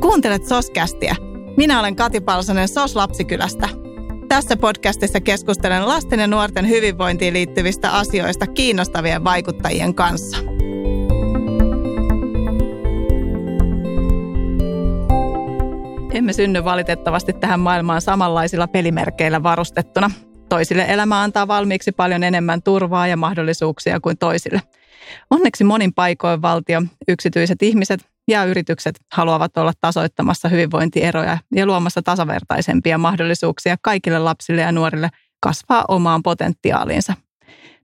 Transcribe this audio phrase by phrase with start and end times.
[0.00, 1.16] Kuuntelet Soskästiä.
[1.56, 3.68] Minä olen Kati Palsonen Sos Lapsikylästä.
[4.28, 10.36] Tässä podcastissa keskustelen lasten ja nuorten hyvinvointiin liittyvistä asioista kiinnostavien vaikuttajien kanssa.
[16.12, 20.10] Emme synny valitettavasti tähän maailmaan samanlaisilla pelimerkeillä varustettuna.
[20.48, 24.62] Toisille elämä antaa valmiiksi paljon enemmän turvaa ja mahdollisuuksia kuin toisille.
[25.30, 32.98] Onneksi monin paikoin valtio, yksityiset ihmiset ja yritykset haluavat olla tasoittamassa hyvinvointieroja ja luomassa tasavertaisempia
[32.98, 35.08] mahdollisuuksia kaikille lapsille ja nuorille
[35.40, 37.14] kasvaa omaan potentiaaliinsa.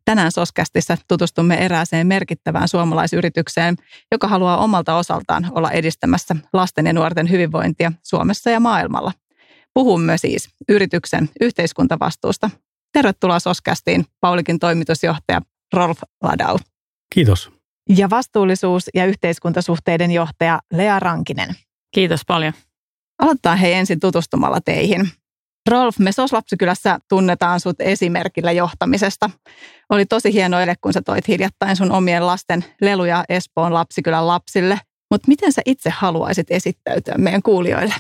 [0.04, 3.76] Tänään Soskästissä tutustumme erääseen merkittävään suomalaisyritykseen,
[4.12, 9.12] joka haluaa omalta osaltaan olla edistämässä lasten ja nuorten hyvinvointia Suomessa ja maailmalla.
[9.74, 12.50] Puhumme siis yrityksen yhteiskuntavastuusta.
[12.92, 15.40] Tervetuloa Soskästiin, Paulikin toimitusjohtaja
[15.72, 16.58] Rolf Ladau.
[17.14, 17.50] Kiitos.
[17.88, 21.48] Ja vastuullisuus- ja yhteiskuntasuhteiden johtaja Lea Rankinen.
[21.94, 22.52] Kiitos paljon.
[23.18, 25.08] Aloitetaan hei ensin tutustumalla teihin.
[25.70, 29.30] Rolf, me Soslapsikylässä tunnetaan sut esimerkillä johtamisesta.
[29.90, 34.78] Oli tosi hieno ele, kun sä toit hiljattain sun omien lasten leluja Espoon lapsikylän lapsille.
[35.10, 37.94] Mutta miten sä itse haluaisit esittäytyä meidän kuulijoille?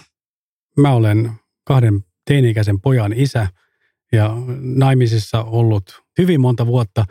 [0.76, 1.32] Mä olen
[1.64, 3.48] kahden teini-ikäisen pojan isä
[4.12, 7.04] ja naimisissa ollut hyvin monta vuotta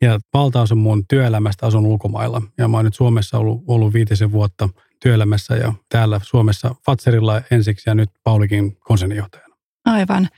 [0.00, 2.42] ja valtaosa mun työelämästä asun ulkomailla.
[2.58, 4.68] Ja mä oon nyt Suomessa ollut, ollut viitisen vuotta
[5.02, 9.56] työelämässä ja täällä Suomessa Fatserilla ensiksi ja nyt Paulikin konsernijohtajana.
[9.84, 10.28] Aivan.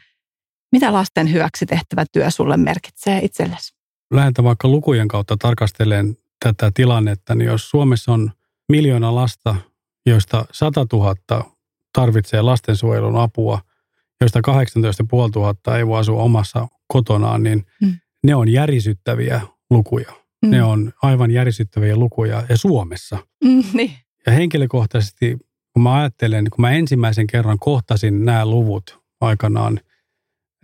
[0.73, 3.75] Mitä lasten hyväksi tehtävä työ sulle merkitsee itsellesi?
[4.13, 8.33] Lähetän vaikka lukujen kautta tarkastelen tätä tilannetta, niin jos Suomessa on
[8.69, 9.55] miljoona lasta,
[10.07, 11.15] joista 100 000
[11.93, 13.61] tarvitsee lastensuojelun apua,
[14.21, 17.95] joista 18 500 ei voi asua omassa kotonaan, niin mm.
[18.25, 19.41] ne on järisyttäviä
[19.73, 20.13] lukuja.
[20.43, 20.51] Mm.
[20.51, 23.19] Ne on aivan järisyttäviä lukuja ja Suomessa.
[23.45, 23.91] Mm, niin.
[24.27, 25.39] Ja henkilökohtaisesti,
[25.73, 29.81] kun mä ajattelen, kun mä ensimmäisen kerran kohtasin nämä luvut aikanaan,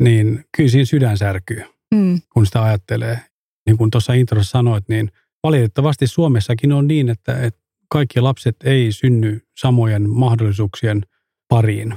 [0.01, 1.63] niin kyllä siinä sydän särkyy,
[1.95, 2.21] mm.
[2.33, 3.21] kun sitä ajattelee.
[3.67, 5.11] Niin kuin tuossa introssa sanoit, niin
[5.43, 11.03] valitettavasti Suomessakin on niin, että, että kaikki lapset ei synny samojen mahdollisuuksien
[11.49, 11.95] pariin.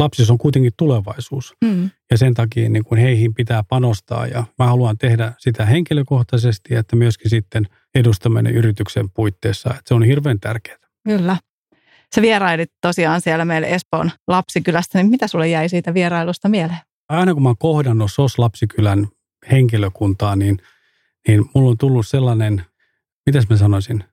[0.00, 1.90] Lapsissa on kuitenkin tulevaisuus mm.
[2.10, 6.96] ja sen takia niin kuin heihin pitää panostaa ja mä haluan tehdä sitä henkilökohtaisesti, että
[6.96, 9.70] myöskin sitten edustaminen yrityksen puitteissa.
[9.70, 10.78] Että se on hirveän tärkeää.
[11.04, 11.36] Kyllä.
[12.14, 16.78] Sä vierailit tosiaan siellä meillä Espoon lapsikylästä, niin mitä sulle jäi siitä vierailusta mieleen?
[17.08, 19.08] Aina kun mä oon kohdannut SOS-lapsikylän
[19.50, 20.58] henkilökuntaa, niin,
[21.28, 22.64] niin mulla on tullut sellainen,
[23.26, 24.04] mitäs mä sanoisin,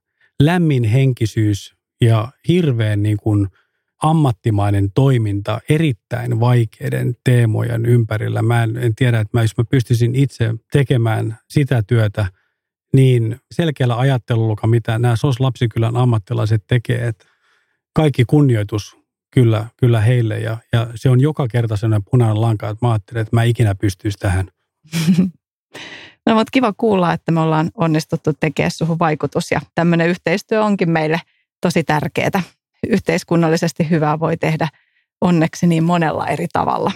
[0.43, 3.47] lämmin henkisyys ja hirveän niin kuin
[4.03, 8.41] ammattimainen toiminta erittäin vaikeiden teemojen ympärillä.
[8.41, 12.25] Mä en, en tiedä, että mä, jos mä pystyisin itse tekemään sitä työtä
[12.93, 17.25] niin selkeällä ajattelulla, mitä nämä SOS-lapsikylän ammattilaiset tekee, että
[17.93, 18.97] kaikki kunnioitus
[19.31, 23.21] kyllä, kyllä heille ja, ja se on joka kerta sellainen punainen lanka, että mä ajattelen,
[23.21, 24.47] että mä ikinä pystyisi tähän.
[26.25, 30.89] No mutta kiva kuulla, että me ollaan onnistuttu tekemään suhun vaikutus ja tämmöinen yhteistyö onkin
[30.89, 31.21] meille
[31.61, 32.43] tosi tärkeää.
[32.89, 34.67] Yhteiskunnallisesti hyvää voi tehdä
[35.21, 36.91] onneksi niin monella eri tavalla.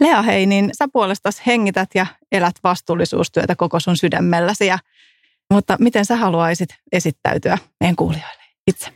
[0.00, 4.66] Lea hei, niin sä puolestas hengität ja elät vastuullisuustyötä koko sun sydämelläsi.
[4.66, 4.78] Ja,
[5.52, 8.90] mutta miten sä haluaisit esittäytyä meidän kuulijoille itse?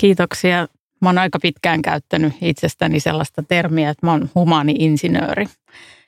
[0.00, 0.68] Kiitoksia.
[1.00, 5.46] Mä oon aika pitkään käyttänyt itsestäni sellaista termiä, että mä oon humaani-insinööri.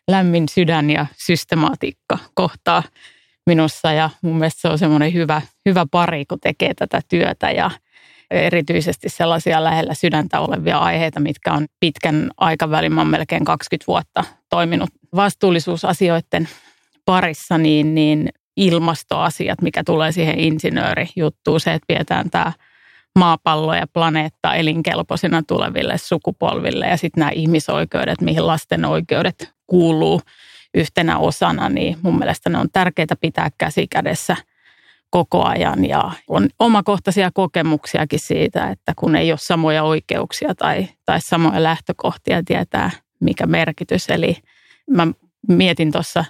[0.08, 2.82] Lämmin sydän ja systematiikka kohtaa
[3.46, 7.70] minussa ja mun mielestä se on semmoinen hyvä, hyvä pari, kun tekee tätä työtä ja
[8.30, 14.90] erityisesti sellaisia lähellä sydäntä olevia aiheita, mitkä on pitkän aikavälin, mä melkein 20 vuotta toiminut
[15.14, 16.48] vastuullisuusasioiden
[17.04, 22.52] parissa, niin, niin ilmastoasiat, mikä tulee siihen insinöörijuttuun, se, että pidetään tämä
[23.18, 30.20] maapallo ja planeetta elinkelpoisena tuleville sukupolville ja sitten nämä ihmisoikeudet, mihin lasten oikeudet kuuluu
[30.74, 34.36] yhtenä osana, niin mun mielestä ne on tärkeää pitää käsi kädessä
[35.10, 41.20] koko ajan ja on omakohtaisia kokemuksiakin siitä, että kun ei ole samoja oikeuksia tai, tai
[41.20, 44.08] samoja lähtökohtia tietää mikä merkitys.
[44.08, 44.36] Eli
[44.90, 45.06] mä
[45.48, 46.24] mietin tuossa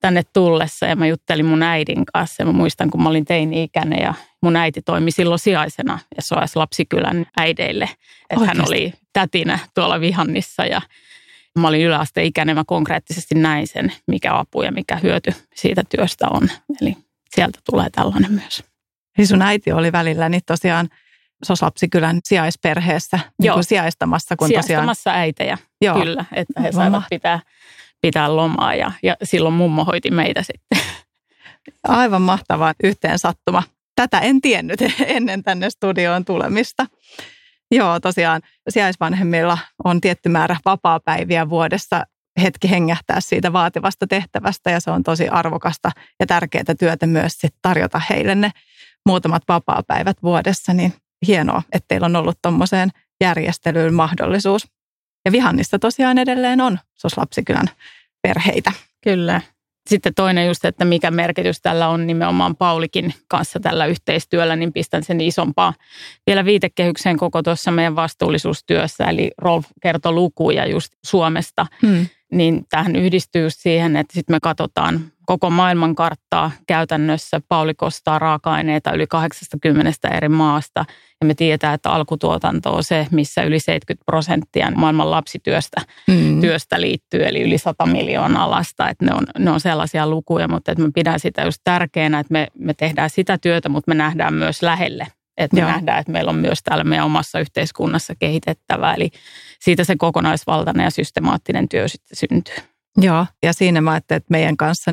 [0.00, 2.42] tänne tullessa ja mä juttelin mun äidin kanssa.
[2.42, 7.26] Ja mä muistan, kun mä olin teini-ikäinen ja mun äiti toimi silloin sijaisena SOS Lapsikylän
[7.36, 7.88] äideille.
[8.30, 10.80] Että hän oli tätinä tuolla Vihannissa ja
[11.58, 12.56] mä olin yläasteikäinen.
[12.56, 16.50] Mä konkreettisesti näin sen, mikä apu ja mikä hyöty siitä työstä on.
[16.82, 16.96] Eli
[17.34, 18.64] sieltä tulee tällainen myös.
[19.16, 20.88] Siis sun äiti oli välillä niin tosiaan
[21.44, 24.36] Soslapsikylän sijaisperheessä niin kuin sijaistamassa.
[24.36, 25.20] Kun sijaistamassa tosiaan...
[25.20, 26.00] äitejä, Joo.
[26.00, 26.24] kyllä.
[26.32, 27.40] Että he saivat pitää
[28.00, 30.78] pitää lomaa ja, ja silloin mummo hoiti meitä sitten.
[31.88, 33.62] Aivan mahtava yhteen sattuma.
[33.96, 36.86] Tätä en tiennyt ennen tänne studioon tulemista.
[37.70, 42.06] Joo, tosiaan sijaisvanhemmilla on tietty määrä vapaapäiviä vuodessa
[42.42, 45.90] hetki hengähtää siitä vaativasta tehtävästä ja se on tosi arvokasta
[46.20, 48.50] ja tärkeää työtä myös sit tarjota heille ne
[49.06, 50.92] muutamat vapaapäivät vuodessa, niin
[51.26, 52.90] hienoa, että teillä on ollut tuommoiseen
[53.20, 54.68] järjestelyyn mahdollisuus.
[55.24, 57.66] Ja Vihannissa tosiaan edelleen on SOS-lapsikylän
[58.22, 58.72] perheitä.
[59.04, 59.40] Kyllä.
[59.88, 65.02] Sitten toinen just, että mikä merkitys tällä on nimenomaan Paulikin kanssa tällä yhteistyöllä, niin pistän
[65.02, 65.74] sen isompaa
[66.26, 69.04] vielä viitekehykseen koko tuossa meidän vastuullisuustyössä.
[69.04, 71.66] Eli Rolf kertoi lukuja just Suomesta.
[71.82, 77.40] Hmm niin tähän yhdistyy siihen, että sitten me katsotaan koko maailman karttaa käytännössä.
[77.48, 80.84] Pauli kostaa raaka-aineita yli 80 eri maasta
[81.20, 86.40] ja me tiedetään, että alkutuotanto on se, missä yli 70 prosenttia maailman lapsityöstä mm.
[86.40, 88.88] työstä liittyy, eli yli 100 miljoonaa lasta.
[88.88, 92.32] Että ne, on, ne on sellaisia lukuja, mutta että mä pidän sitä just tärkeänä, että
[92.32, 95.06] me, me tehdään sitä työtä, mutta me nähdään myös lähelle
[95.36, 95.70] että me Joo.
[95.70, 98.94] nähdään, että meillä on myös täällä meidän omassa yhteiskunnassa kehitettävää.
[98.94, 99.10] Eli
[99.60, 102.56] siitä se kokonaisvaltainen ja systemaattinen työ sitten syntyy.
[102.96, 104.92] Joo, ja siinä mä ajattelen, että meidän kanssa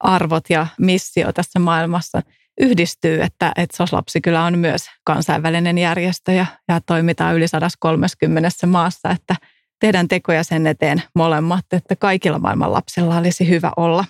[0.00, 2.20] arvot ja missio tässä maailmassa
[2.60, 9.10] yhdistyy, että, että SOS-lapsi kyllä on myös kansainvälinen järjestö ja, ja toimitaan yli 130 maassa,
[9.10, 9.36] että
[9.80, 14.04] tehdään tekoja sen eteen molemmat, että kaikilla maailman lapsilla olisi hyvä olla.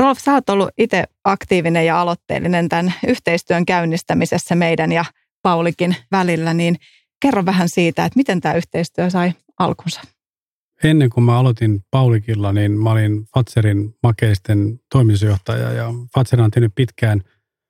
[0.00, 5.04] Rolf, sä oot ollut itse aktiivinen ja aloitteellinen tämän yhteistyön käynnistämisessä meidän ja
[5.42, 6.76] Paulikin välillä, niin
[7.22, 10.00] kerro vähän siitä, että miten tämä yhteistyö sai alkunsa.
[10.84, 16.72] Ennen kuin mä aloitin Paulikilla, niin mä olin Fatserin makeisten toimitusjohtaja ja Fatser on tehnyt
[16.74, 17.22] pitkään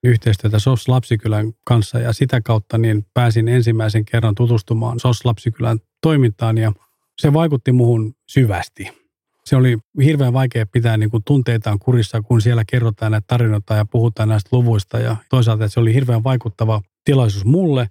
[0.05, 6.59] yhteistyötä SOS Lapsikylän kanssa ja sitä kautta niin pääsin ensimmäisen kerran tutustumaan SOS Lapsikylän toimintaan
[6.59, 6.73] ja
[7.19, 9.00] se vaikutti muhun syvästi
[9.51, 13.85] se oli hirveän vaikea pitää niin kuin tunteitaan kurissa, kun siellä kerrotaan näitä tarinoita ja
[13.85, 14.99] puhutaan näistä luvuista.
[14.99, 17.87] Ja toisaalta se oli hirveän vaikuttava tilaisuus mulle,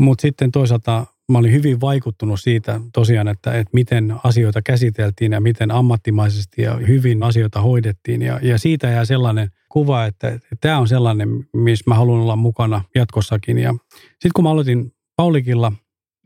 [0.00, 5.40] mutta sitten toisaalta mä olin hyvin vaikuttunut siitä tosiaan, että, että miten asioita käsiteltiin ja
[5.40, 8.22] miten ammattimaisesti ja hyvin asioita hoidettiin.
[8.22, 12.36] Ja, ja siitä jää sellainen kuva, että, että tämä on sellainen, missä mä haluan olla
[12.36, 13.58] mukana jatkossakin.
[13.58, 13.74] Ja
[14.10, 15.72] sitten kun mä aloitin Paulikilla,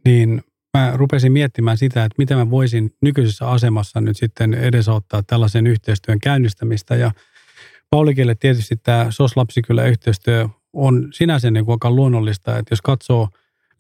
[0.04, 0.42] niin
[0.78, 6.20] mä rupesin miettimään sitä, että miten mä voisin nykyisessä asemassa nyt sitten edesauttaa tällaisen yhteistyön
[6.20, 6.96] käynnistämistä.
[6.96, 7.12] Ja
[7.90, 13.28] Paulikille tietysti tämä SOS-lapsikylä yhteistyö on sinänsä niin kuin aika luonnollista, että jos katsoo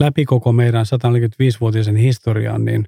[0.00, 2.84] läpi koko meidän 145-vuotisen historian, niin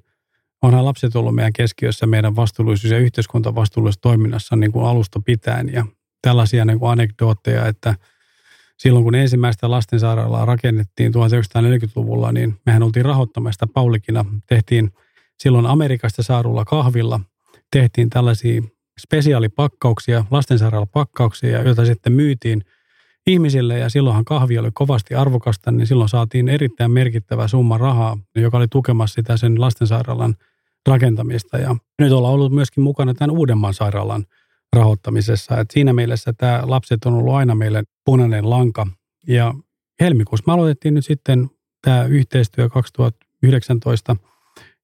[0.61, 5.73] onhan lapset ollut meidän keskiössä meidän vastuullisuus- ja yhteiskuntavastuullisuustoiminnassa niin kuin alusta pitäen.
[5.73, 5.85] Ja
[6.21, 7.95] tällaisia niin kuin anekdootteja, että–
[8.77, 14.25] silloin kun ensimmäistä lastensairaalaa rakennettiin 1940-luvulla, niin mehän oltiin rahoittamasta Paulikina.
[14.47, 14.91] Tehtiin
[15.39, 17.19] silloin Amerikasta saarulla kahvilla,
[17.71, 18.61] tehtiin tällaisia
[18.99, 22.63] spesiaalipakkauksia, lastensairaalapakkauksia, joita sitten myytiin
[23.27, 28.57] ihmisille ja silloinhan kahvi oli kovasti arvokasta, niin silloin saatiin erittäin merkittävä summa rahaa, joka
[28.57, 30.35] oli tukemassa sitä sen lastensairaalan
[30.87, 31.57] rakentamista.
[31.57, 34.25] Ja nyt ollaan ollut myöskin mukana tämän Uudenmaan sairaalan
[34.73, 35.59] rahoittamisessa.
[35.59, 38.87] Et siinä mielessä tämä lapset on ollut aina meille punainen lanka.
[39.27, 39.53] Ja
[39.99, 41.49] helmikuussa me aloitettiin nyt sitten
[41.81, 44.15] tämä yhteistyö 2019.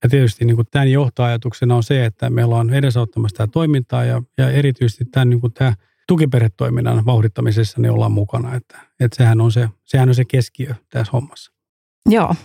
[0.04, 4.22] Ja tietysti niin kuin tämän johtoajatuksena on se, että meillä on edesauttamassa tämä toimintaa ja,
[4.38, 5.74] ja erityisesti tämän, niin kuin tämä
[6.08, 8.56] tukiperhetoiminnan vauhdittamisessa niin ollaan mukana.
[8.56, 11.52] Että, että sehän, on se, sehän on se keskiö tässä hommassa.
[12.10, 12.36] Joo,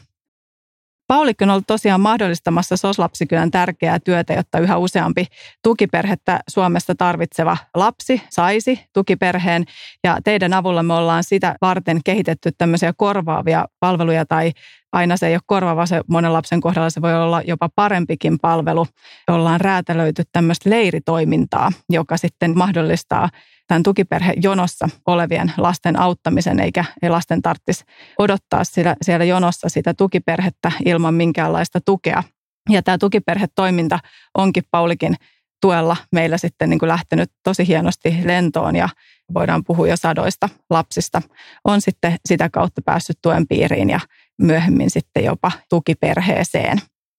[1.07, 5.27] Paulikko on ollut tosiaan mahdollistamassa SOS-lapsikylän tärkeää työtä, jotta yhä useampi
[5.63, 9.65] tukiperhettä Suomessa tarvitseva lapsi saisi tukiperheen.
[10.05, 14.53] Ja teidän avulla me ollaan sitä varten kehitetty tämmöisiä korvaavia palveluja tai
[14.95, 18.87] aina se ei ole korvaava, se monen lapsen kohdalla se voi olla jopa parempikin palvelu.
[19.29, 23.29] Ollaan räätälöity tämmöistä leiritoimintaa, joka sitten mahdollistaa
[23.67, 27.85] tämän tukiperhejonossa olevien lasten auttamisen, eikä ei lasten tarvitsisi
[28.19, 32.23] odottaa siellä, siellä jonossa sitä tukiperhettä ilman minkäänlaista tukea.
[32.71, 33.99] Ja tämä tukiperhetoiminta
[34.35, 35.17] onkin Paulikin
[35.61, 38.89] tuella meillä sitten niin kuin lähtenyt tosi hienosti lentoon ja
[39.35, 41.23] voidaan puhua jo sadoista lapsista.
[41.65, 44.01] On sitten sitä kautta päässyt tuen piiriin ja
[44.43, 46.79] myöhemmin sitten jopa tukiperheeseen.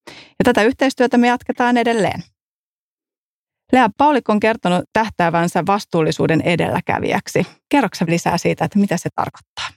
[0.10, 2.24] Ja tätä yhteistyötä me jatketaan edelleen.
[3.72, 7.48] Lea Paulik on kertonut tähtäävänsä vastuullisuuden edelläkävijäksi.
[7.69, 9.67] Kerroksä lisää siitä, että mitä se tarkoittaa?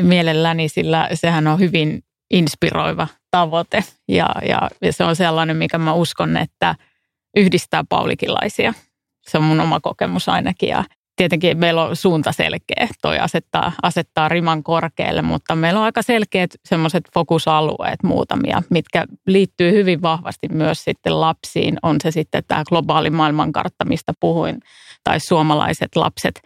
[0.00, 6.36] Mielelläni, sillä sehän on hyvin inspiroiva tavoite ja, ja se on sellainen, mikä mä uskon,
[6.36, 6.74] että
[7.36, 8.74] yhdistää paulikilaisia.
[9.30, 10.84] Se on mun oma kokemus ainakin ja
[11.16, 16.50] tietenkin meillä on suunta selkeä, toi asettaa, asettaa riman korkealle, mutta meillä on aika selkeät
[16.64, 21.76] semmoiset fokusalueet muutamia, mitkä liittyy hyvin vahvasti myös sitten lapsiin.
[21.82, 24.60] On se sitten tämä globaali maailmankartta, mistä puhuin,
[25.04, 26.40] tai suomalaiset lapset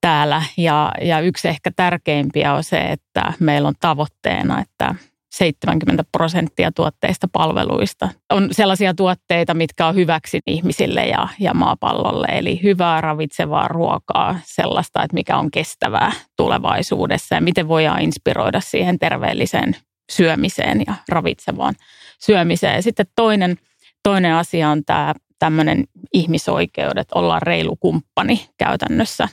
[0.00, 0.42] täällä.
[0.56, 4.94] Ja, ja yksi ehkä tärkeimpiä on se, että meillä on tavoitteena, että
[5.38, 12.26] 70 prosenttia tuotteista palveluista on sellaisia tuotteita, mitkä on hyväksi ihmisille ja, ja maapallolle.
[12.26, 18.98] Eli hyvää ravitsevaa ruokaa, sellaista, että mikä on kestävää tulevaisuudessa ja miten voidaan inspiroida siihen
[18.98, 19.76] terveelliseen
[20.12, 21.74] syömiseen ja ravitsevaan
[22.20, 22.74] syömiseen.
[22.76, 23.56] Ja sitten toinen,
[24.02, 29.28] toinen asia on tämä tämmöinen ihmisoikeudet, ollaan reilu kumppani käytännössä.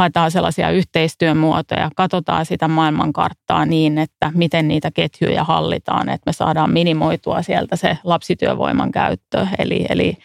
[0.00, 6.70] Haetaan sellaisia yhteistyömuotoja, katsotaan sitä maailmankarttaa niin, että miten niitä ketjuja hallitaan, että me saadaan
[6.70, 9.46] minimoitua sieltä se lapsityövoiman käyttö.
[9.58, 10.16] Eli, eli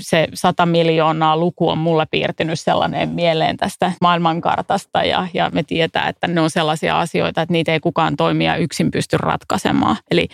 [0.00, 6.08] se 100 miljoonaa luku on mulle piirtynyt sellainen mieleen tästä maailmankartasta ja, ja me tietää,
[6.08, 9.96] että ne on sellaisia asioita, että niitä ei kukaan toimia yksin pysty ratkaisemaan.
[10.10, 10.28] Eli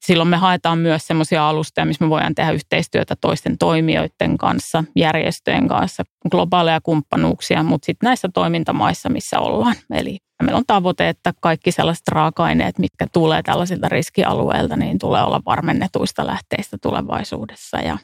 [0.00, 5.68] silloin me haetaan myös semmoisia alustoja, missä me voidaan tehdä yhteistyötä toisten toimijoiden kanssa, järjestöjen
[5.68, 9.76] kanssa, globaaleja kumppanuuksia, mutta sitten näissä toimintamaissa, missä ollaan.
[9.94, 15.40] Eli meillä on tavoite, että kaikki sellaiset raaka-aineet, mitkä tulee tällaisilta riskialueilta, niin tulee olla
[15.46, 17.76] varmennetuista lähteistä tulevaisuudessa.
[17.78, 17.98] Ja,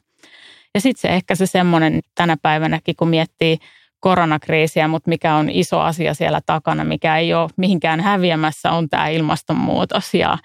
[0.74, 3.58] ja sitten se ehkä se semmoinen tänä päivänäkin, kun miettii
[4.00, 9.08] koronakriisiä, mutta mikä on iso asia siellä takana, mikä ei ole mihinkään häviämässä, on tämä
[9.08, 10.38] ilmastonmuutos ja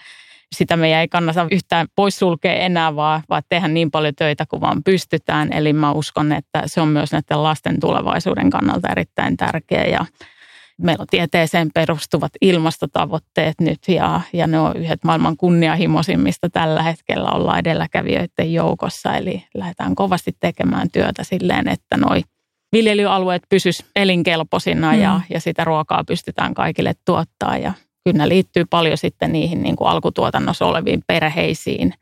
[0.55, 4.83] sitä meidän ei kannata yhtään poissulkea enää, vaan, vaan tehdä niin paljon töitä kuin vaan
[4.83, 5.53] pystytään.
[5.53, 10.05] Eli mä uskon, että se on myös näiden lasten tulevaisuuden kannalta erittäin tärkeä ja
[10.81, 17.29] meillä on tieteeseen perustuvat ilmastotavoitteet nyt ja, ja ne on yhdet maailman kunnianhimoisimmista tällä hetkellä
[17.31, 19.15] ollaan edelläkävijöiden joukossa.
[19.15, 22.21] Eli lähdetään kovasti tekemään työtä silleen, että noi
[22.71, 25.01] viljelyalueet pysys elinkelpoisina mm.
[25.01, 29.87] ja, ja sitä ruokaa pystytään kaikille tuottaa ja kyllä liittyy paljon sitten niihin niin kuin
[29.87, 31.93] alkutuotannossa oleviin perheisiin,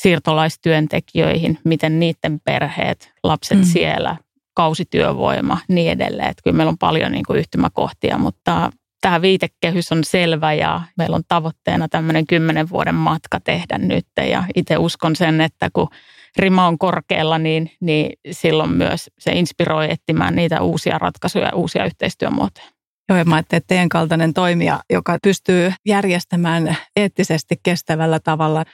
[0.00, 3.64] siirtolaistyöntekijöihin, miten niiden perheet, lapset mm.
[3.64, 4.16] siellä,
[4.54, 6.28] kausityövoima, niin edelleen.
[6.28, 8.70] Että kyllä meillä on paljon niin kuin yhtymäkohtia, mutta
[9.00, 14.06] tämä viitekehys on selvä ja meillä on tavoitteena tämmöinen kymmenen vuoden matka tehdä nyt.
[14.28, 15.88] Ja itse uskon sen, että kun
[16.36, 21.84] rima on korkealla, niin, niin silloin myös se inspiroi etsimään niitä uusia ratkaisuja ja uusia
[21.84, 22.66] yhteistyömuotoja.
[23.08, 28.64] Joo, ja mä että teidän kaltainen toimija, joka pystyy järjestämään eettisesti kestävällä tavalla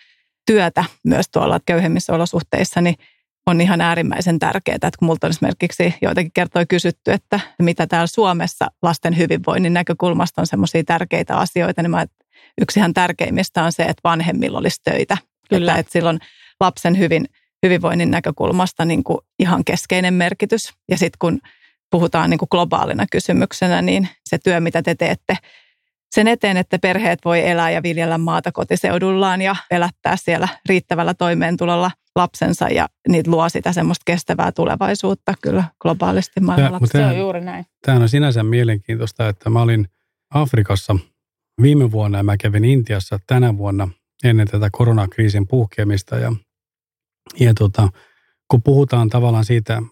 [0.47, 2.94] työtä myös tuolla köyhemmissä olosuhteissa, niin
[3.47, 8.06] on ihan äärimmäisen tärkeää, että kun multa on esimerkiksi joitakin kertoi kysytty, että mitä täällä
[8.06, 12.06] Suomessa lasten hyvinvoinnin näkökulmasta on semmoisia tärkeitä asioita, niin mä,
[12.61, 15.16] yksi ihan tärkeimmistä on se, että vanhemmilla olisi töitä.
[15.49, 15.73] Kyllä.
[15.73, 16.18] Että, että silloin
[16.61, 17.28] lapsen hyvin,
[17.62, 20.73] hyvinvoinnin näkökulmasta niin kuin ihan keskeinen merkitys.
[20.90, 21.40] Ja sitten kun
[21.90, 25.37] puhutaan niin kuin globaalina kysymyksenä, niin se työ, mitä te teette
[26.11, 31.90] sen eteen, että perheet voi elää ja viljellä maata kotiseudullaan ja elättää siellä riittävällä toimeentulolla
[32.16, 36.87] lapsensa ja niitä luo sitä semmoista kestävää tulevaisuutta kyllä globaalisti maailmalla.
[36.87, 37.66] se on juuri näin.
[37.87, 39.88] Tämä on sinänsä mielenkiintoista, että mä olin
[40.30, 40.97] Afrikassa
[41.62, 43.88] viime vuonna ja mä kävin Intiassa tänä vuonna
[44.25, 46.33] ennen tätä koronakriisin puhkeamista ja,
[47.40, 47.88] ja tota,
[48.50, 49.83] kun puhutaan tavallaan siitä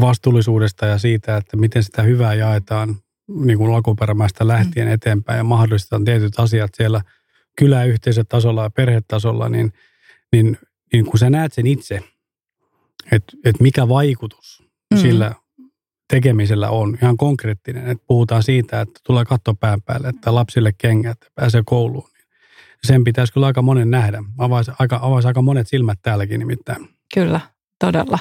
[0.00, 2.96] vastuullisuudesta ja siitä, että miten sitä hyvää jaetaan
[3.28, 4.94] niin kuin alkuperämäistä lähtien mm.
[4.94, 7.00] eteenpäin ja mahdollistetaan tietyt asiat siellä
[7.58, 9.72] kyläyhteisötasolla ja perhetasolla, niin,
[10.32, 10.58] niin,
[10.92, 12.00] niin kun sä näet sen itse,
[13.12, 14.62] että, että mikä vaikutus
[14.94, 14.98] mm.
[14.98, 15.34] sillä
[16.08, 21.18] tekemisellä on ihan konkreettinen, että puhutaan siitä, että tulee katto pään päälle, että lapsille kengät,
[21.34, 22.08] pääsee kouluun.
[22.14, 22.24] Niin
[22.86, 24.22] sen pitäisi kyllä aika monen nähdä.
[24.38, 26.88] Avaisi aika, avaisi aika monet silmät täälläkin nimittäin.
[27.14, 27.40] Kyllä,
[27.78, 28.18] todella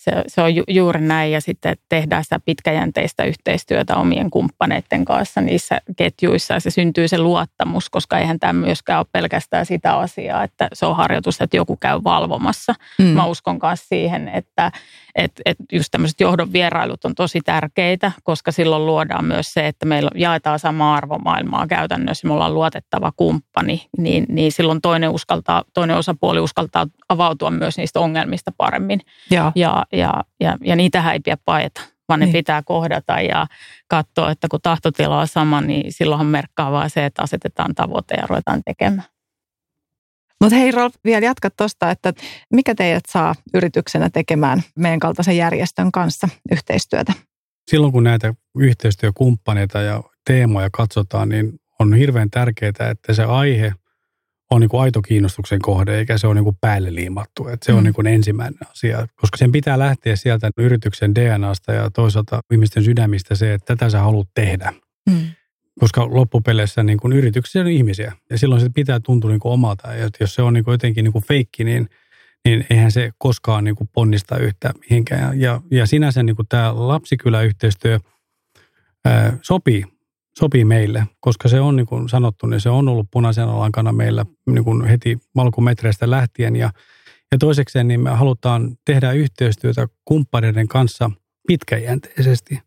[0.00, 5.40] se, se on ju, juuri näin ja sitten tehdään sitä pitkäjänteistä yhteistyötä omien kumppaneiden kanssa
[5.40, 10.44] niissä ketjuissa ja se syntyy se luottamus, koska eihän tämä myöskään ole pelkästään sitä asiaa,
[10.44, 12.74] että se on harjoitus, että joku käy valvomassa.
[12.98, 13.04] Mm.
[13.04, 14.72] Mä uskon myös siihen, että
[15.14, 19.86] et, et just tämmöiset johdon vierailut on tosi tärkeitä, koska silloin luodaan myös se, että
[19.86, 25.96] meillä jaetaan samaa arvomaailmaa käytännössä, me ollaan luotettava kumppani, niin, niin silloin toinen, uskaltaa, toinen
[25.96, 29.00] osapuoli uskaltaa avautua myös niistä ongelmista paremmin.
[29.30, 31.80] Ja, ja, ja, ja, ja niitähän ei pidä paeta
[32.10, 32.32] vaan ne niin.
[32.32, 33.46] pitää kohdata ja
[33.88, 38.26] katsoa, että kun tahtotila on sama, niin silloinhan merkkaa vaan se, että asetetaan tavoite ja
[38.26, 39.08] ruvetaan tekemään.
[40.40, 42.12] Mutta hei Rolf, vielä jatka tuosta, että
[42.52, 47.12] mikä teidät saa yrityksenä tekemään meidän kaltaisen järjestön kanssa yhteistyötä?
[47.70, 53.72] Silloin kun näitä yhteistyökumppaneita ja teemoja katsotaan, niin on hirveän tärkeää, että se aihe
[54.50, 57.48] on niin kuin aito kiinnostuksen kohde, eikä se ole niin kuin päälle liimattu.
[57.48, 57.78] Että se mm.
[57.78, 62.84] on niin kuin ensimmäinen asia, koska sen pitää lähteä sieltä yrityksen DNAsta ja toisaalta ihmisten
[62.84, 64.72] sydämistä se, että tätä sä haluat tehdä.
[65.10, 65.20] Mm.
[65.80, 69.94] Koska loppupeleissä niin kuin yrityksissä on ihmisiä ja silloin se pitää tuntua niin kuin omalta.
[69.94, 71.88] Ja jos se on niin kuin jotenkin niin kuin feikki, niin,
[72.44, 75.40] niin eihän se koskaan niin kuin ponnista yhtään mihinkään.
[75.40, 77.98] Ja, ja sinänsä niin kuin tämä lapsikyläyhteistyö
[79.04, 79.84] ää, sopii
[80.38, 84.26] sopii meille, koska se on niin kuin sanottu, niin se on ollut punaisen lankana meillä
[84.46, 86.70] niin kuin heti malkumetreistä lähtien ja,
[87.32, 91.10] ja toisekseen niin me halutaan tehdä yhteistyötä kumppaneiden kanssa
[91.46, 92.58] pitkäjänteisesti.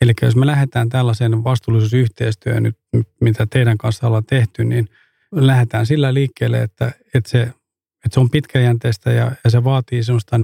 [0.00, 2.78] Eli jos me lähdetään tällaiseen vastuullisuusyhteistyöhön nyt,
[3.20, 4.88] mitä teidän kanssa ollaan tehty, niin
[5.32, 10.40] lähdetään sillä liikkeelle, että, että, se, että se on pitkäjänteistä ja, ja se vaatii sellaista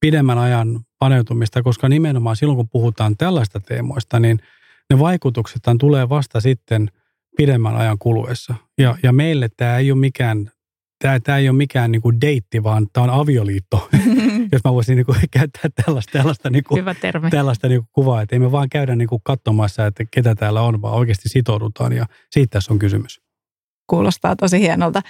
[0.00, 4.40] pidemmän ajan paneutumista, koska nimenomaan silloin, kun puhutaan tällaista teemoista, niin
[4.90, 6.90] ne vaikutukset tulee vasta sitten
[7.36, 8.54] pidemmän ajan kuluessa.
[8.78, 10.50] Ja, ja meille tämä ei ole mikään,
[10.98, 13.88] tämä, tämä ei ole mikään niin kuin deitti, vaan tämä on avioliitto,
[14.52, 17.30] jos mä voisin niin kuin käyttää tällaista, tällaista, niin kuin, Hyvä termi.
[17.30, 20.62] tällaista niin kuin kuvaa, että ei me vaan käydä niin kuin katsomassa, että ketä täällä
[20.62, 23.20] on, vaan oikeasti sitoudutaan ja siitä tässä on kysymys.
[23.86, 25.02] Kuulostaa tosi hienolta.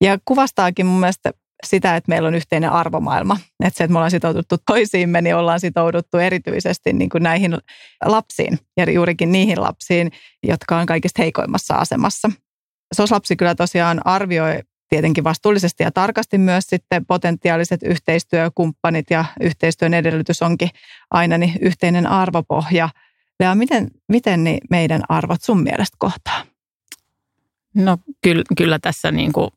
[0.00, 1.32] Ja kuvastaakin mun mielestä
[1.66, 3.36] sitä, että meillä on yhteinen arvomaailma.
[3.64, 7.58] Että se, että me ollaan sitouduttu toisiimme, niin ollaan sitouduttu erityisesti niin kuin näihin
[8.04, 10.12] lapsiin ja juurikin niihin lapsiin,
[10.42, 12.30] jotka on kaikista heikoimmassa asemassa.
[12.94, 20.42] SOS-lapsi kyllä tosiaan arvioi tietenkin vastuullisesti ja tarkasti myös sitten potentiaaliset yhteistyökumppanit ja yhteistyön edellytys
[20.42, 20.70] onkin
[21.10, 22.88] aina niin yhteinen arvopohja.
[23.40, 26.42] Lea, miten, miten niin meidän arvot sun mielestä kohtaa?
[27.78, 29.50] No kyllä, kyllä tässä niin kuin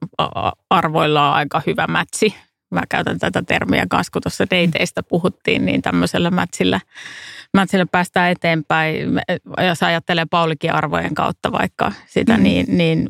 [0.70, 2.36] arvoilla on aika hyvä mätsi.
[2.72, 6.80] Mä käytän tätä termiä kanssa, kun tuossa dateista puhuttiin, niin tämmöisellä mätsillä,
[7.54, 9.10] mätsillä päästään eteenpäin.
[9.68, 12.44] Jos ajattelee Paulikin arvojen kautta vaikka sitä, mm.
[12.44, 13.10] niin, niin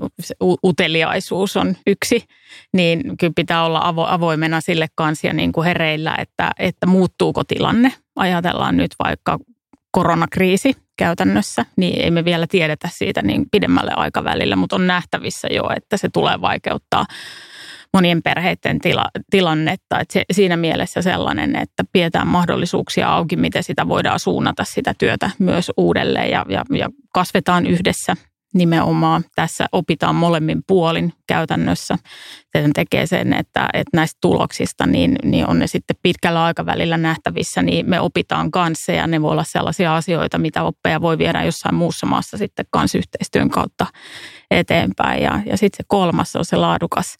[0.64, 2.26] uteliaisuus on yksi.
[2.74, 7.44] Niin kyllä pitää olla avo, avoimena sille kanssa ja niin kuin hereillä, että, että muuttuuko
[7.44, 7.94] tilanne.
[8.16, 9.40] Ajatellaan nyt vaikka
[9.92, 15.64] koronakriisi käytännössä, niin ei me vielä tiedetä siitä niin pidemmälle aikavälillä, mutta on nähtävissä jo,
[15.76, 17.06] että se tulee vaikeuttaa
[17.94, 20.00] monien perheiden tila, tilannetta.
[20.00, 25.32] Että se, siinä mielessä sellainen, että pidetään mahdollisuuksia auki, miten sitä voidaan suunnata sitä työtä
[25.40, 28.16] myös uudelleen ja, ja, ja kasvetaan yhdessä
[28.54, 31.98] nimenomaan tässä opitaan molemmin puolin käytännössä.
[32.52, 37.62] Se tekee sen, että, että näistä tuloksista niin, niin on ne sitten pitkällä aikavälillä nähtävissä,
[37.62, 41.76] niin me opitaan kanssa ja ne voi olla sellaisia asioita, mitä oppeja voi viedä jossain
[41.76, 43.86] muussa maassa sitten kanssa yhteistyön kautta
[44.52, 45.24] eteenpäin.
[45.24, 47.16] Ja, ja sitten se kolmas on se laadukas,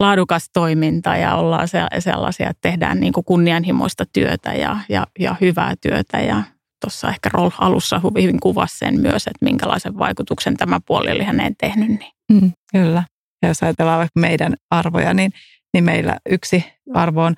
[0.00, 5.36] laadukas toiminta ja ollaan se, sellaisia, että tehdään niin kuin kunnianhimoista työtä ja, ja, ja
[5.40, 6.42] hyvää työtä ja
[6.80, 11.56] tuossa ehkä Roll alussa hyvin kuvasi sen myös, että minkälaisen vaikutuksen tämä puoli oli häneen
[11.60, 11.88] tehnyt.
[11.88, 12.12] Niin.
[12.32, 13.02] Mm, kyllä.
[13.42, 15.32] Ja jos ajatellaan vaikka meidän arvoja, niin,
[15.74, 16.64] niin meillä yksi
[16.94, 17.34] arvo on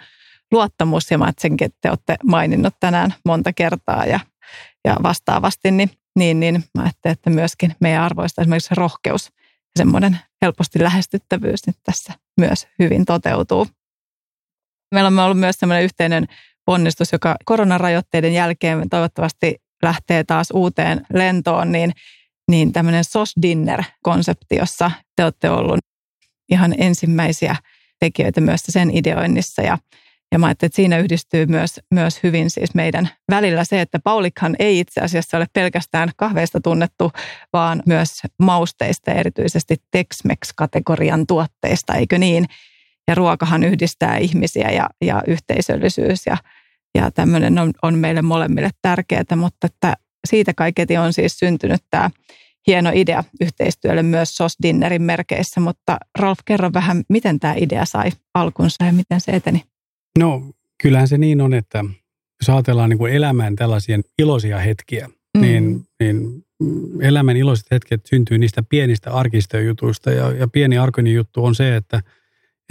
[0.53, 4.21] luottamus, ja mä senkin, että te olette maininnut tänään monta kertaa ja,
[4.85, 10.19] ja vastaavasti, niin, niin, niin mä ajattelin, että myöskin meidän arvoista esimerkiksi rohkeus ja semmoinen
[10.43, 13.67] helposti lähestyttävyys nyt tässä myös hyvin toteutuu.
[14.95, 16.27] Meillä on ollut myös semmoinen yhteinen
[16.65, 21.93] ponnistus, joka koronarajoitteiden jälkeen toivottavasti lähtee taas uuteen lentoon, niin,
[22.51, 25.81] niin tämmöinen SOS Dinner-konsepti, jossa te olette ollut
[26.51, 27.57] ihan ensimmäisiä
[28.01, 29.79] tekijöitä myös sen ideoinnissa ja
[30.33, 34.79] ja mä että siinä yhdistyy myös, myös hyvin siis meidän välillä se, että Paulikhan ei
[34.79, 37.13] itse asiassa ole pelkästään kahveista tunnettu,
[37.53, 42.47] vaan myös mausteista erityisesti Tex-Mex-kategorian tuotteista, eikö niin?
[43.09, 46.37] Ja ruokahan yhdistää ihmisiä ja, ja yhteisöllisyys ja,
[46.95, 49.97] ja tämmöinen on, on meille molemmille tärkeää, mutta että
[50.29, 52.11] siitä kaiketi on siis syntynyt tämä
[52.67, 58.11] hieno idea yhteistyölle myös SOS Dinnerin merkeissä, mutta Rolf, kerro vähän, miten tämä idea sai
[58.35, 59.63] alkunsa ja miten se eteni?
[60.19, 60.43] No,
[60.83, 61.85] kyllähän se niin on, että
[62.41, 65.41] jos ajatellaan niin kuin elämään tällaisia iloisia hetkiä, mm.
[65.41, 66.45] niin, niin
[67.01, 72.03] elämän iloiset hetket syntyy niistä pienistä arkistöjutuista ja, ja pieni arkinen juttu on se, että–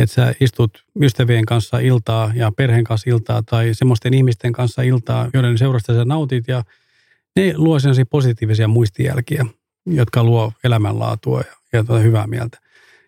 [0.03, 5.29] että sä istut ystävien kanssa iltaa ja perheen kanssa iltaa tai semmoisten ihmisten kanssa iltaa,
[5.33, 6.63] joiden seurasta sä nautit ja
[7.35, 9.45] ne luo sellaisia positiivisia muistijälkiä,
[9.85, 12.57] jotka luo elämänlaatua ja, ja tuota hyvää mieltä.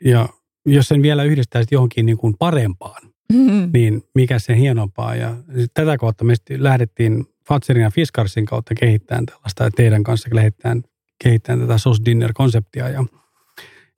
[0.06, 0.30] Ja
[0.66, 3.02] jos sen vielä yhdistäisit johonkin niin kuin parempaan,
[3.34, 3.70] mm-hmm.
[3.74, 5.16] niin mikä se hienompaa.
[5.16, 5.36] Ja
[5.74, 10.84] tätä kautta me lähdettiin Fatserin ja Fiskarsin kautta kehittämään tällaista, teidän kanssa lähdetään
[11.24, 12.90] kehittämään tätä SOS Dinner-konseptia.
[12.90, 13.06] Ja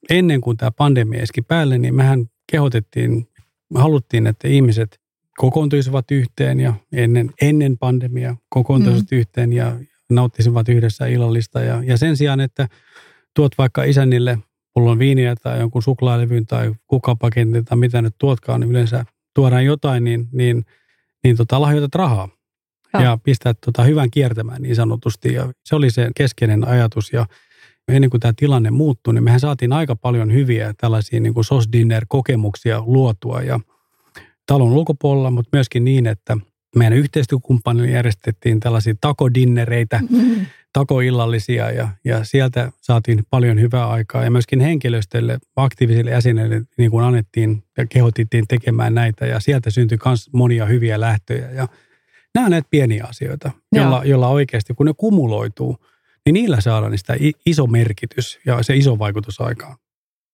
[0.10, 3.28] ennen kuin tämä pandemia eski päälle, niin mehän kehotettiin,
[3.76, 5.00] haluttiin, että ihmiset
[5.38, 9.18] kokoontuisivat yhteen ja ennen, ennen pandemia kokoontuisivat mm.
[9.18, 9.76] yhteen ja
[10.10, 11.62] nauttisivat yhdessä illallista.
[11.62, 12.68] Ja, ja sen sijaan, että
[13.36, 14.40] tuot vaikka isännille
[14.74, 19.06] pullon viiniä tai jonkun suklaalevyn tai kukapaketin tai mitä nyt tuotkaan, niin yleensä
[19.36, 20.66] tuodaan jotain, niin, niin,
[21.24, 22.30] niin tota, lahjoitat rahaa.
[22.94, 25.34] Ja, ja pistät tota, hyvän kiertämään niin sanotusti.
[25.34, 27.14] Ja se oli se keskeinen ajatus.
[27.14, 27.26] Ja
[27.88, 31.70] ennen kuin tämä tilanne muuttui, niin mehän saatiin aika paljon hyviä tällaisia niin kuin SOS
[31.72, 33.60] Dinner-kokemuksia luotua ja
[34.46, 36.38] talon ulkopuolella, mutta myöskin niin, että
[36.76, 40.46] meidän yhteistyökumppanille järjestettiin tällaisia takodinnereitä, mm-hmm.
[40.74, 44.24] takoillallisia ja, ja sieltä saatiin paljon hyvää aikaa.
[44.24, 49.98] Ja myöskin henkilöstölle, aktiivisille jäsenille niin kuin annettiin ja kehotittiin tekemään näitä ja sieltä syntyi
[50.06, 51.52] myös monia hyviä lähtöjä.
[51.52, 51.68] Ja
[52.36, 55.78] nämä on näitä pieniä asioita, joilla, joilla oikeasti kun ne kumuloituu,
[56.26, 59.78] niin niillä saadaan sitä iso merkitys ja se iso vaikutus aikaan.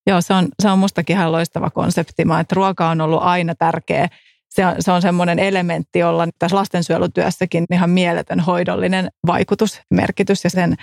[0.07, 2.25] Joo, se on, se on mustakin ihan loistava konsepti.
[2.25, 4.07] Mä, että ruoka on ollut aina tärkeä.
[4.49, 10.49] Se on, se on semmoinen elementti, jolla tässä lastensuojelutyössäkin ihan mieletön hoidollinen vaikutus, merkitys ja
[10.49, 10.75] sen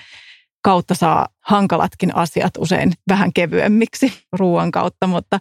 [0.62, 5.38] kautta saa hankalatkin asiat usein vähän kevyemmiksi ruoan kautta, mutta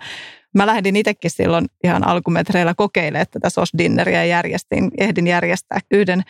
[0.55, 6.23] mä lähdin itsekin silloin ihan alkumetreillä kokeilemaan tätä SOS-dinneriä ja järjestin, ehdin järjestää yhden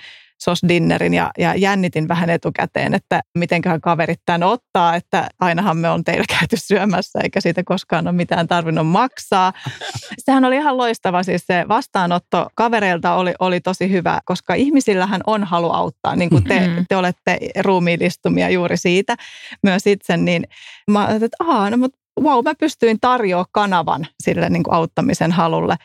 [0.44, 6.04] SOS-dinnerin ja, ja jännitin vähän etukäteen, että mitenköhän kaverit tämän ottaa, että ainahan me on
[6.04, 9.54] teillä käyty syömässä eikä siitä koskaan ole mitään tarvinnut maksaa.
[10.26, 15.44] Sehän oli ihan loistava, siis se vastaanotto kavereilta oli, oli tosi hyvä, koska ihmisillähän on
[15.44, 16.86] halu auttaa, niin kuin te, mm-hmm.
[16.90, 19.16] te olette ruumiillistumia juuri siitä
[19.64, 20.48] myös itse, niin
[20.92, 25.32] mä ajattelin, että aah, no, mutta wow, mä pystyin tarjoamaan kanavan sille niin kuin auttamisen
[25.32, 25.76] halulle.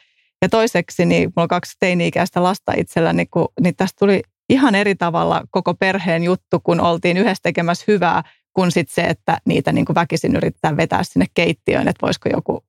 [0.42, 4.74] Ja toiseksi, niin mulla on kaksi teini-ikäistä lasta itselläni, niin, kun, niin tästä tuli ihan
[4.74, 9.72] eri tavalla koko perheen juttu, kun oltiin yhdessä tekemässä hyvää, kuin sitten se, että niitä
[9.72, 12.64] niin kuin väkisin yrittää vetää sinne keittiöön, että voisiko joku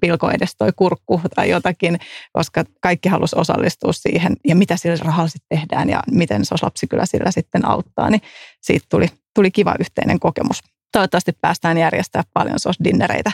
[0.00, 1.98] pilko edes toi kurkku tai jotakin,
[2.32, 7.06] koska kaikki halusi osallistua siihen ja mitä sillä rahalla sitten tehdään ja miten lapsi kyllä
[7.06, 8.22] sillä sitten auttaa, niin
[8.60, 10.60] siitä tuli, tuli kiva yhteinen kokemus.
[10.92, 13.32] Toivottavasti päästään järjestämään paljon SOS-dinnereitä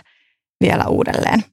[0.60, 1.44] vielä uudelleen.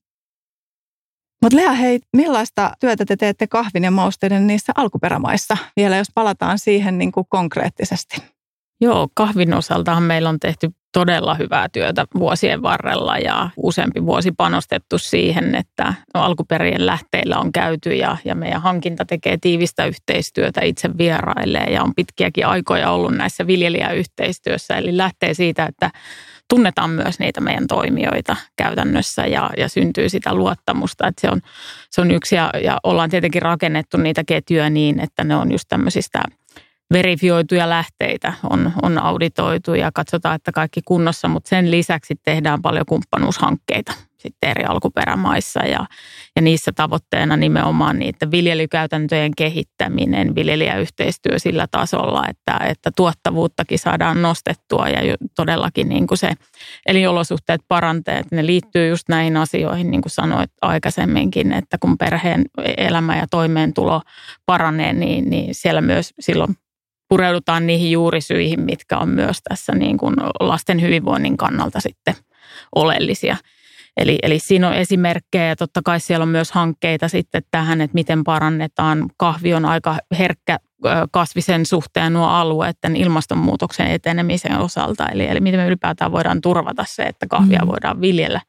[1.41, 5.57] Mutta Lea, hei, millaista työtä te teette kahvin ja mausteiden niissä alkuperämaissa?
[5.75, 8.21] Vielä jos palataan siihen niin kuin konkreettisesti.
[8.81, 14.97] Joo, kahvin osaltahan meillä on tehty todella hyvää työtä vuosien varrella ja useampi vuosi panostettu
[14.97, 20.97] siihen, että no, alkuperien lähteillä on käyty ja, ja meidän hankinta tekee tiivistä yhteistyötä itse
[20.97, 24.75] vieraille ja on pitkiäkin aikoja ollut näissä viljelijäyhteistyössä.
[24.75, 25.91] Eli lähtee siitä, että
[26.49, 31.07] tunnetaan myös niitä meidän toimijoita käytännössä ja, ja syntyy sitä luottamusta.
[31.07, 31.41] Että se, on,
[31.89, 35.65] se on yksi ja, ja ollaan tietenkin rakennettu niitä ketjuja niin, että ne on just
[35.69, 36.23] tämmöisistä
[36.93, 42.85] verifioituja lähteitä on, on auditoitu ja katsotaan, että kaikki kunnossa, mutta sen lisäksi tehdään paljon
[42.85, 45.85] kumppanuushankkeita sitten eri alkuperämaissa ja,
[46.35, 54.89] ja niissä tavoitteena nimenomaan niiden viljelykäytäntöjen kehittäminen, viljelijäyhteistyö sillä tasolla, että, että tuottavuuttakin saadaan nostettua
[54.89, 56.33] ja todellakin niin kuin se
[56.85, 62.45] elinolosuhteet paranteet, ne liittyy just näihin asioihin, niin kuin sanoit aikaisemminkin, että kun perheen
[62.77, 64.01] elämä ja toimeentulo
[64.45, 66.55] paranee, niin, niin siellä myös silloin
[67.09, 72.15] pureudutaan niihin juurisyihin, mitkä on myös tässä niin kuin lasten hyvinvoinnin kannalta sitten
[72.75, 73.37] oleellisia.
[73.97, 77.95] Eli, eli siinä on esimerkkejä ja totta kai siellä on myös hankkeita sitten tähän, että
[77.95, 79.09] miten parannetaan.
[79.17, 80.59] Kahvi on aika herkkä
[81.11, 85.07] kasvisen suhteen nuo alueiden ilmastonmuutoksen etenemisen osalta.
[85.07, 87.67] Eli, eli miten me ylipäätään voidaan turvata se, että kahvia mm.
[87.67, 88.41] voidaan viljellä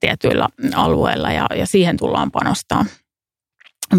[0.00, 2.84] tietyillä alueilla ja, ja siihen tullaan panostaa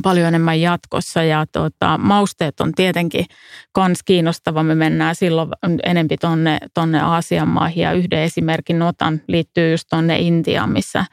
[0.03, 3.25] paljon enemmän jatkossa ja tuota, mausteet on tietenkin
[3.71, 4.63] kans kiinnostava.
[4.63, 5.49] Me mennään silloin
[5.83, 11.05] enempi tonne, tonne Aasian maihin ja yhden esimerkin otan liittyy just tonne Intiaan, missä,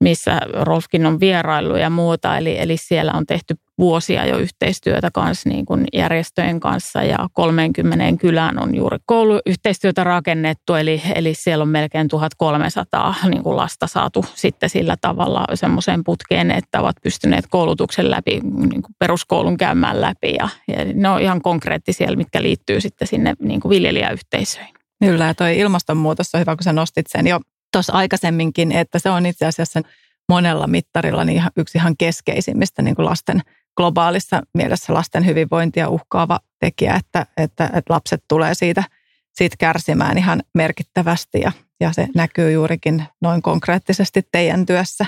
[0.00, 2.36] missä Rolfkin on vierailu ja muuta.
[2.36, 8.20] Eli, eli siellä on tehty vuosia jo yhteistyötä kanssa niin kuin järjestöjen kanssa ja 30
[8.20, 14.24] kylään on juuri kouluyhteistyötä rakennettu, eli, eli siellä on melkein 1300 niin kuin lasta saatu
[14.34, 20.34] sitten sillä tavalla semmoiseen putkeen, että ovat pystyneet koulutuksen läpi, niin kuin peruskoulun käymään läpi
[20.38, 24.74] ja, ja ne on ihan konkreettisia, mitkä liittyy sitten sinne niin kuin viljelijäyhteisöihin.
[25.04, 27.40] Kyllä, ja toi ilmastonmuutos on hyvä, kun sä nostit sen jo
[27.76, 29.80] tuossa aikaisemminkin, että se on itse asiassa
[30.28, 33.40] monella mittarilla niin yksi ihan keskeisimmistä niin kuin lasten
[33.76, 38.84] globaalissa mielessä lasten hyvinvointia uhkaava tekijä, että, että, että lapset tulee siitä,
[39.32, 45.06] siitä kärsimään ihan merkittävästi ja, ja se näkyy juurikin noin konkreettisesti teidän työssä.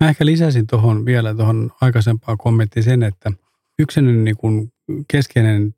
[0.00, 3.32] Mä ehkä lisäsin tuohon vielä tuohon aikaisempaan kommenttiin sen, että
[3.78, 4.72] yksi niin kuin
[5.08, 5.74] keskeinen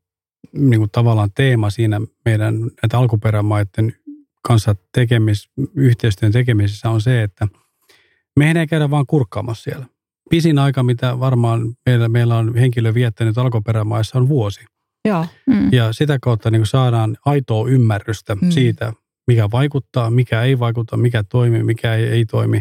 [0.52, 3.96] niin kuin tavallaan teema siinä meidän näitä alkuperämaiden
[4.42, 7.48] kanssa tekemis, yhteistyön tekemisessä on se, että
[8.36, 9.86] meidän ei käydä vaan kurkkaamassa siellä–
[10.30, 14.60] pisin aika, mitä varmaan meillä, meillä on henkilö viettänyt alkuperämaissa, on vuosi.
[15.04, 15.26] Joo.
[15.46, 15.68] Mm.
[15.72, 18.50] Ja sitä kautta niin saadaan aitoa ymmärrystä mm.
[18.50, 18.92] siitä,
[19.26, 22.60] mikä vaikuttaa, mikä ei vaikuta, mikä toimii, mikä ei, ei toimi.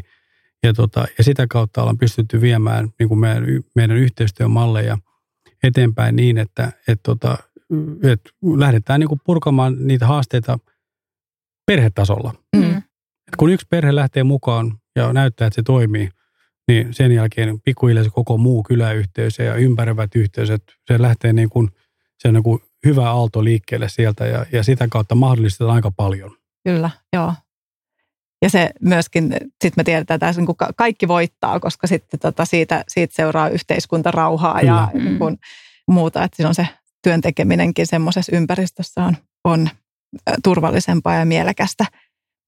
[0.63, 4.97] Ja, tota, ja sitä kautta ollaan pystytty viemään niin kuin meidän, meidän yhteistyömalleja
[5.63, 7.37] eteenpäin niin, että et, tota,
[8.03, 8.21] et
[8.57, 10.59] lähdetään niin kuin purkamaan niitä haasteita
[11.69, 12.34] perhetasolla.
[12.55, 12.77] Mm.
[12.77, 16.10] Et kun yksi perhe lähtee mukaan ja näyttää, että se toimii,
[16.67, 21.69] niin sen jälkeen pikkuhiljaa se koko muu kyläyhteisö ja ympäröivät yhteisöt, se lähtee niin kuin,
[22.17, 26.38] se on niin kuin hyvä aalto liikkeelle sieltä ja, ja sitä kautta mahdollistetaan aika paljon.
[26.63, 27.34] Kyllä, joo.
[28.41, 33.15] Ja se myöskin, sitten me tiedetään, että niin kaikki voittaa, koska sitten tota siitä, siitä
[33.15, 34.71] seuraa yhteiskuntarauhaa Kyllä.
[34.71, 35.38] ja niin kuin
[35.88, 36.23] muuta.
[36.23, 36.67] Että on se
[37.03, 39.69] työn tekeminenkin semmoisessa ympäristössä on, on
[40.43, 41.85] turvallisempaa ja mielekästä.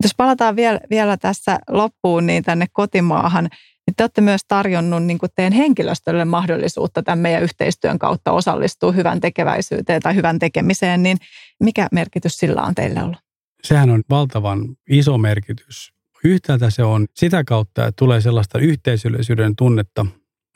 [0.03, 3.43] Jos palataan vielä, vielä tässä loppuun niin tänne kotimaahan,
[3.87, 8.91] niin te olette myös tarjonnut niin kuin teidän henkilöstölle mahdollisuutta tämän meidän yhteistyön kautta osallistua
[8.91, 11.17] hyvän tekeväisyyteen tai hyvän tekemiseen, niin
[11.59, 13.17] mikä merkitys sillä on teille ollut?
[13.63, 15.93] Sehän on valtavan iso merkitys.
[16.23, 20.05] Yhtäältä se on sitä kautta, että tulee sellaista yhteisöllisyyden tunnetta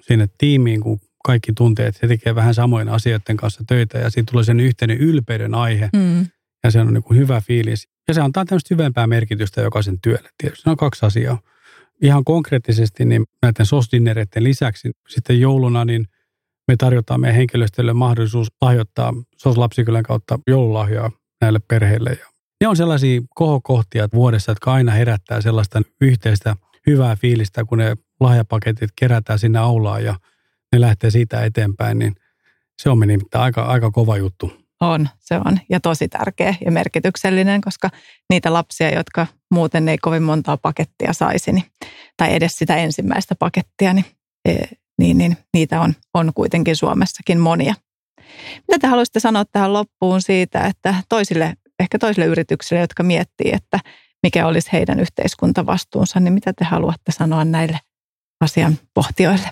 [0.01, 4.31] sinne tiimiin, kun kaikki tuntee, että he tekevät vähän samojen asioiden kanssa töitä ja siitä
[4.31, 5.89] tulee sen yhteinen ylpeyden aihe.
[5.95, 6.25] Mm.
[6.65, 7.87] Ja se on niin kuin hyvä fiilis.
[8.07, 10.29] Ja se antaa tämmöistä syvempää merkitystä jokaisen työlle.
[10.37, 11.39] Tietysti ne on kaksi asiaa.
[12.01, 16.07] Ihan konkreettisesti niin näiden sosdinereiden lisäksi sitten jouluna niin
[16.67, 22.09] me tarjotaan meidän henkilöstölle mahdollisuus lahjoittaa SOS-lapsikylän kautta joululahjaa näille perheille.
[22.09, 22.25] Ja
[22.61, 26.55] ne on sellaisia kohokohtia vuodessa, jotka aina herättää sellaista yhteistä
[26.87, 30.15] hyvää fiilistä, kun ne lahjapaketit kerätään sinne aulaan ja
[30.71, 32.15] ne lähtee siitä eteenpäin, niin
[32.77, 34.64] se on nimittäin aika, aika kova juttu.
[34.81, 35.59] On, se on.
[35.69, 37.89] Ja tosi tärkeä ja merkityksellinen, koska
[38.29, 41.63] niitä lapsia, jotka muuten ei kovin montaa pakettia saisi, niin,
[42.17, 44.05] tai edes sitä ensimmäistä pakettia, niin,
[44.45, 44.55] e,
[44.97, 47.73] niin, niin niitä on, on kuitenkin Suomessakin monia.
[48.67, 53.79] Mitä te haluaisitte sanoa tähän loppuun siitä, että toisille, ehkä toisille yrityksille, jotka miettii, että
[54.23, 57.79] mikä olisi heidän yhteiskuntavastuunsa, niin mitä te haluatte sanoa näille
[58.41, 59.49] asian pohtijoille?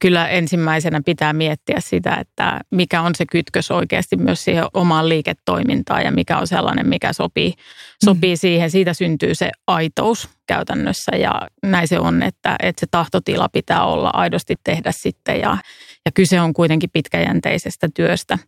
[0.00, 6.02] Kyllä ensimmäisenä pitää miettiä sitä, että mikä on se kytkös oikeasti myös siihen omaan liiketoimintaan
[6.04, 7.54] ja mikä on sellainen, mikä sopii,
[8.04, 8.38] sopii mm.
[8.38, 8.70] siihen.
[8.70, 11.16] Siitä syntyy se aitous käytännössä.
[11.16, 15.40] Ja näin se on, että, että se tahtotila pitää olla aidosti tehdä sitten.
[15.40, 15.58] Ja,
[16.04, 18.38] ja kyse on kuitenkin pitkäjänteisestä työstä,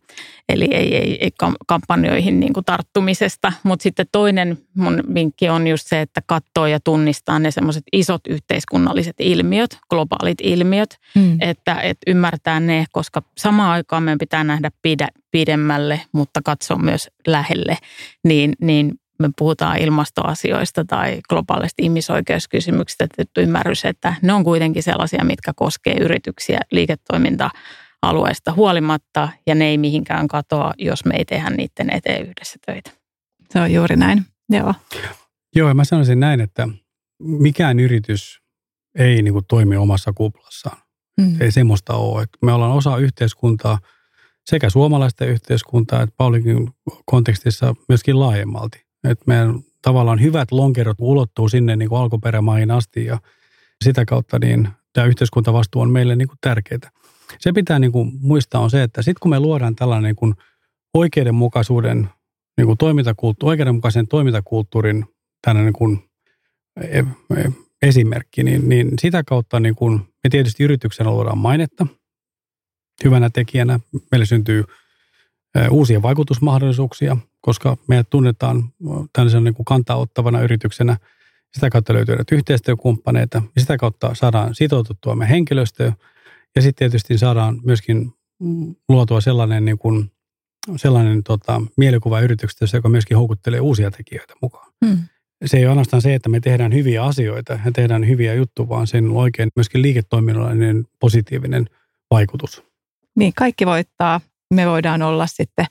[0.49, 1.31] eli ei, ei, ei
[1.67, 3.53] kampanjoihin niin kuin tarttumisesta.
[3.63, 8.21] Mutta sitten toinen mun vinkki on just se, että katsoo ja tunnistaa ne semmoiset isot
[8.29, 11.37] yhteiskunnalliset ilmiöt, globaalit ilmiöt, hmm.
[11.41, 17.09] että, että ymmärtää ne, koska samaan aikaan meidän pitää nähdä pide, pidemmälle, mutta katsoa myös
[17.27, 17.77] lähelle,
[18.23, 25.23] niin, niin me puhutaan ilmastoasioista tai globaalista ihmisoikeuskysymyksistä, että ymmärrys, että ne on kuitenkin sellaisia,
[25.23, 31.89] mitkä koskee yrityksiä liiketoiminta-alueesta huolimatta ja ne ei mihinkään katoa, jos me ei tehdä niiden
[31.89, 32.91] eteen yhdessä töitä.
[33.49, 34.73] Se on juuri näin, joo.
[35.55, 36.67] Joo, ja mä sanoisin näin, että
[37.19, 38.41] mikään yritys
[38.99, 40.77] ei niin kuin toimi omassa kuplassaan.
[41.21, 41.41] Mm.
[41.41, 42.25] Ei semmoista ole.
[42.41, 43.79] Me ollaan osa yhteiskuntaa,
[44.45, 46.69] sekä suomalaista yhteiskuntaa että Paulikin
[47.05, 48.92] kontekstissa myöskin laajemmalti.
[49.03, 53.19] Että meidän tavallaan hyvät lonkerot ulottuu sinne niin kuin alkuperämaihin asti ja
[53.83, 56.91] sitä kautta niin tämä yhteiskuntavastuu on meille niin kuin tärkeää.
[57.39, 60.33] Se pitää niin kuin muistaa on se, että sitten kun me luodaan tällainen niin kuin
[60.93, 62.09] oikeudenmukaisuuden
[62.57, 65.05] niin kuin toimintakulttu, oikeudenmukaisen toimintakulttuurin
[65.41, 66.09] tällainen niin kuin
[66.81, 66.99] e,
[67.37, 71.87] e, esimerkki, niin, niin sitä kautta niin kuin me tietysti yrityksenä luodaan mainetta
[73.03, 73.79] hyvänä tekijänä.
[74.11, 74.63] Meille syntyy
[75.69, 78.63] uusia vaikutusmahdollisuuksia, koska meidät tunnetaan
[79.13, 80.97] tällaisen niin kuin kantaa ottavana yrityksenä.
[81.53, 85.93] Sitä kautta löytyy yhteistyökumppaneita ja sitä kautta saadaan sitoututtua me henkilöstöä
[86.55, 88.13] ja sitten tietysti saadaan myöskin
[88.89, 90.11] luotua sellainen, niin kuin,
[90.75, 94.71] sellainen tota, mielikuva yrityksestä, joka myöskin houkuttelee uusia tekijöitä mukaan.
[94.85, 94.97] Hmm.
[95.45, 98.87] Se ei ole ainoastaan se, että me tehdään hyviä asioita ja tehdään hyviä juttuja, vaan
[98.87, 101.69] sen oikein myöskin liiketoiminnallinen positiivinen
[102.11, 102.63] vaikutus.
[103.15, 104.21] Niin, kaikki voittaa.
[104.53, 105.65] Me voidaan olla sitten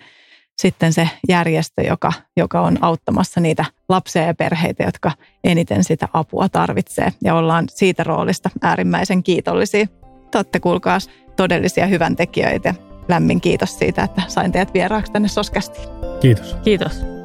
[0.59, 5.13] sitten se järjestö, joka, joka on auttamassa niitä lapsia ja perheitä, jotka
[5.45, 7.13] eniten sitä apua tarvitsee.
[7.25, 9.87] Ja ollaan siitä roolista äärimmäisen kiitollisia.
[10.31, 10.99] Te olette kuulkaa
[11.37, 12.75] todellisia hyväntekijöitä.
[13.09, 15.89] Lämmin kiitos siitä, että sain teidät vieraaksi tänne Soskastiin.
[16.21, 16.57] Kiitos.
[16.65, 17.22] Kiitos.